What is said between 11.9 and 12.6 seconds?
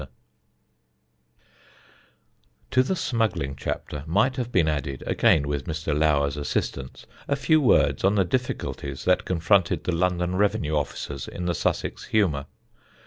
humour.